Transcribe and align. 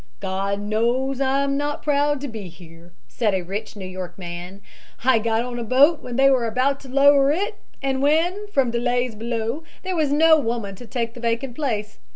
"God 0.19 0.59
knows 0.61 1.21
I'm 1.21 1.57
not 1.57 1.83
proud 1.83 2.21
to 2.21 2.27
be 2.27 2.47
here," 2.47 2.91
said 3.07 3.35
a 3.35 3.43
rich 3.43 3.75
New 3.75 3.85
York 3.85 4.17
man. 4.17 4.63
"I 5.03 5.19
got 5.19 5.43
on 5.45 5.59
a 5.59 5.63
boat 5.63 6.01
when 6.01 6.15
they 6.15 6.31
were 6.31 6.47
about 6.47 6.79
to 6.79 6.89
lower 6.89 7.31
it 7.31 7.59
and 7.83 8.01
when, 8.01 8.47
from 8.47 8.71
delays 8.71 9.13
below, 9.13 9.63
there 9.83 9.95
was 9.95 10.11
no 10.11 10.39
woman 10.39 10.73
to 10.77 10.87
take 10.87 11.13
the 11.13 11.19
vacant 11.19 11.53
place. 11.53 11.99